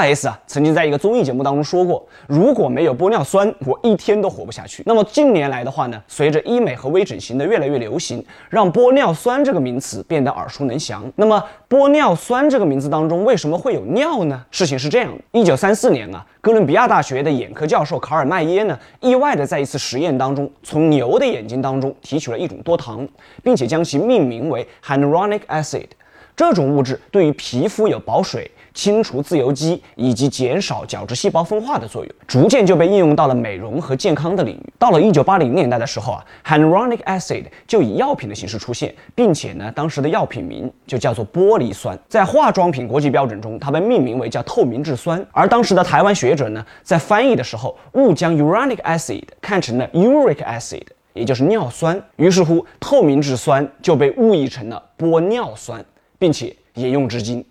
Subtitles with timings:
[0.00, 4.82] S 啊，曾经在一个综艺节目当中说过，如果没有玻尿酸，我一天都活不下去。
[4.86, 11.04] 那么近年来的话呢，随着医美和微整形的越来越流行，让玻尿酸这个名词变得耳熟能详。
[11.16, 14.44] 那么玻尿酸这个名字当中为什么会有尿呢？
[14.50, 23.06] 事情是这样的，一九三四年啊，哥伦比亚大学的眼科教授卡尔麦耶呢，意外的在一次实验当中，从牛的眼睛当中提取了一种多糖，
[23.42, 25.86] 并且将其命名为 hyaluronic acid。
[26.36, 34.72] 这种物质对于皮肤有保水、清除自由基以及减少角质细胞分化的作用，逐渐就被应用到了美容和健康的领域。
[34.78, 45.24] 到了一九八零年代的时候啊，hyaluronic acid 就以药品的形式出现，并且呢，当时的药品名就叫做玻璃酸，在化妆品国际标准中，它被命名为叫透明质酸。
[45.32, 55.84] 而当时的台湾学者呢，在翻译的时候误将 uronic acid 看成了 uric acid，也就是尿酸，于是乎透明质酸就被误译成了玻尿酸。
[56.20, 57.42] 并且沿用至今。